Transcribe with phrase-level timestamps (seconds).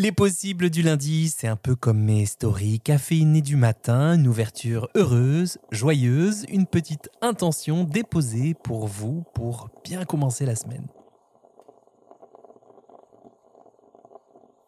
[0.00, 4.88] Les possibles du lundi, c'est un peu comme mes stories caféinées du matin, une ouverture
[4.94, 10.86] heureuse, joyeuse, une petite intention déposée pour vous pour bien commencer la semaine.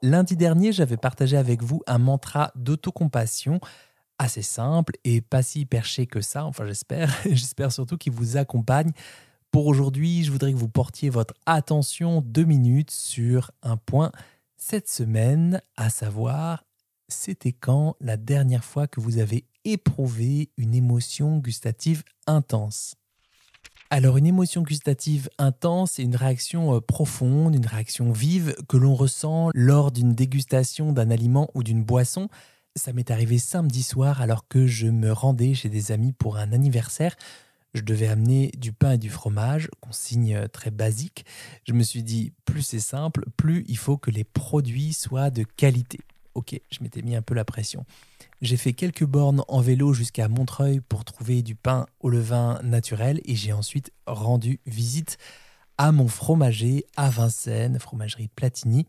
[0.03, 3.61] Lundi dernier, j'avais partagé avec vous un mantra d'autocompassion
[4.19, 8.91] assez simple et pas si perché que ça, enfin j'espère, j'espère surtout qu'il vous accompagne.
[9.53, 14.11] Pour aujourd'hui, je voudrais que vous portiez votre attention deux minutes sur un point
[14.61, 16.65] cette semaine, à savoir,
[17.09, 22.95] c'était quand la dernière fois que vous avez éprouvé une émotion gustative intense?
[23.89, 28.95] Alors une émotion gustative intense, c'est une réaction euh, profonde, une réaction vive que l'on
[28.95, 32.29] ressent lors d'une dégustation d'un aliment ou d'une boisson.
[32.77, 36.53] Ça m'est arrivé samedi soir alors que je me rendais chez des amis pour un
[36.53, 37.17] anniversaire.
[37.75, 41.25] Je devais amener du pain et du fromage, consigne euh, très basique.
[41.67, 45.45] Je me suis dit, plus c'est simple, plus il faut que les produits soient de
[45.45, 46.01] qualité.
[46.35, 47.85] Ok, je m'étais mis un peu la pression.
[48.41, 53.21] J'ai fait quelques bornes en vélo jusqu'à Montreuil pour trouver du pain au levain naturel
[53.25, 55.19] et j'ai ensuite rendu visite
[55.77, 58.87] à mon fromager à Vincennes, fromagerie Platini.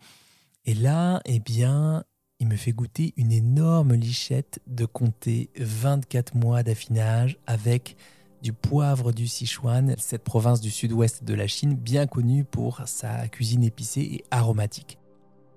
[0.66, 2.04] Et là, eh bien,
[2.40, 7.96] il me fait goûter une énorme lichette de comté, 24 mois d'affinage avec
[8.42, 13.28] du poivre du Sichuan, cette province du sud-ouest de la Chine, bien connue pour sa
[13.28, 14.97] cuisine épicée et aromatique.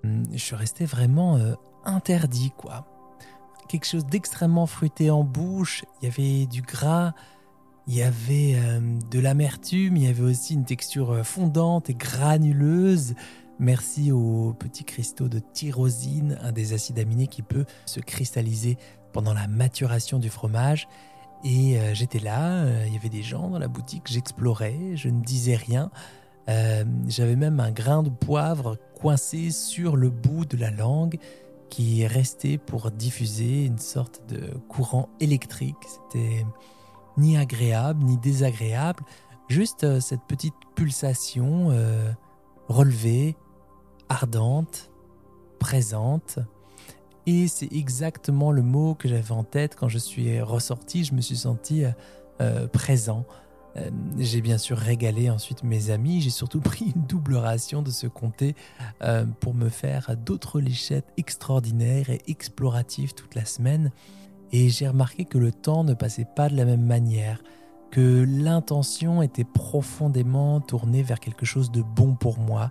[0.04, 2.86] Hum, je resté vraiment euh, interdit, quoi.
[3.68, 7.14] Quelque chose d'extrêmement fruité en bouche, il y avait du gras,
[7.86, 11.94] il y avait euh, de l'amertume, il y avait aussi une texture euh, fondante et
[11.94, 13.14] granuleuse.
[13.58, 18.76] Merci aux petits cristaux de tyrosine, un des acides aminés qui peut se cristalliser
[19.12, 20.88] pendant la maturation du fromage.
[21.44, 25.10] Et euh, j'étais là, euh, il y avait des gens dans la boutique, j'explorais, je
[25.10, 25.90] ne disais rien.
[26.48, 31.18] Euh, j'avais même un grain de poivre coincé sur le bout de la langue
[31.68, 35.76] qui est resté pour diffuser une sorte de courant électrique.
[35.86, 36.46] C'était
[37.18, 39.02] ni agréable ni désagréable,
[39.48, 41.70] juste cette petite pulsation
[42.68, 43.36] relevée,
[44.08, 44.90] ardente,
[45.58, 46.38] présente.
[47.26, 51.04] Et c'est exactement le mot que j'avais en tête quand je suis ressorti.
[51.04, 51.90] Je me suis senti euh,
[52.40, 53.24] euh, présent.
[53.76, 56.20] Euh, j'ai bien sûr régalé ensuite mes amis.
[56.20, 58.54] J'ai surtout pris une double ration de ce comté
[59.40, 63.90] pour me faire d'autres lichettes extraordinaires et exploratives toute la semaine.
[64.52, 67.42] Et j'ai remarqué que le temps ne passait pas de la même manière,
[67.90, 72.70] que l'intention était profondément tournée vers quelque chose de bon pour moi,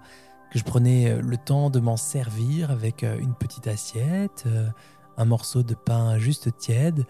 [0.53, 4.69] que je prenais euh, le temps de m'en servir avec euh, une petite assiette, euh,
[5.17, 7.07] un morceau de pain juste tiède,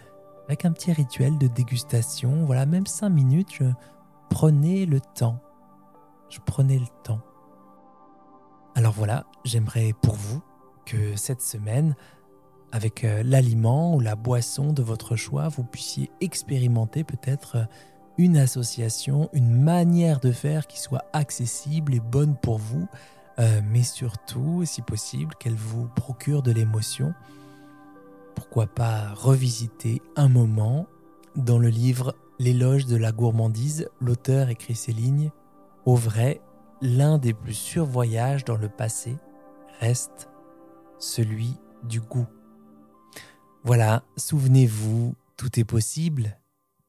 [0.47, 2.45] avec un petit rituel de dégustation.
[2.45, 3.65] Voilà, même cinq minutes, je
[4.29, 5.41] prenais le temps.
[6.29, 7.19] Je prenais le temps.
[8.75, 10.41] Alors voilà, j'aimerais pour vous
[10.85, 11.95] que cette semaine,
[12.71, 17.67] avec l'aliment ou la boisson de votre choix, vous puissiez expérimenter peut-être
[18.17, 22.87] une association, une manière de faire qui soit accessible et bonne pour vous,
[23.39, 27.13] euh, mais surtout, si possible, qu'elle vous procure de l'émotion.
[28.35, 30.87] Pourquoi pas revisiter un moment
[31.35, 35.31] dans le livre L'éloge de la gourmandise, l'auteur écrit ces lignes
[35.85, 36.41] Au vrai,
[36.81, 39.15] l'un des plus sûrs voyages dans le passé
[39.79, 40.29] reste
[40.99, 42.27] celui du goût.
[43.63, 46.37] Voilà, souvenez-vous, tout est possible,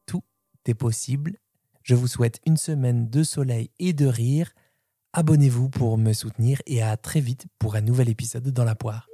[0.05, 0.23] tout
[0.65, 1.37] est possible.
[1.83, 4.51] Je vous souhaite une semaine de soleil et de rire
[5.17, 9.07] Abonnez-vous pour me soutenir et à très vite pour un nouvel épisode dans la poire.